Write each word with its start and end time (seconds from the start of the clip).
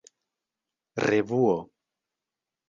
revuo 1.07 1.59